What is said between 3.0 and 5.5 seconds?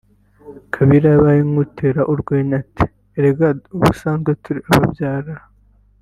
“Erega ubusanzwe turi ababyara